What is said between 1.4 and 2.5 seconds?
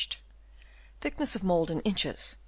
mould in inches.